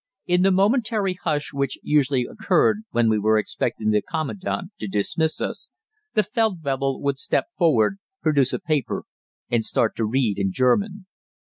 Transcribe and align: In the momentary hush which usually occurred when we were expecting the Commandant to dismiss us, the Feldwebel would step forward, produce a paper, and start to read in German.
In 0.25 0.41
the 0.41 0.49
momentary 0.51 1.13
hush 1.13 1.53
which 1.53 1.77
usually 1.83 2.23
occurred 2.25 2.85
when 2.89 3.07
we 3.07 3.19
were 3.19 3.37
expecting 3.37 3.91
the 3.91 4.01
Commandant 4.01 4.71
to 4.79 4.87
dismiss 4.87 5.39
us, 5.39 5.69
the 6.15 6.23
Feldwebel 6.23 6.99
would 7.03 7.19
step 7.19 7.49
forward, 7.55 7.99
produce 8.23 8.51
a 8.51 8.57
paper, 8.57 9.03
and 9.51 9.63
start 9.63 9.95
to 9.97 10.05
read 10.05 10.39
in 10.39 10.51
German. 10.51 11.05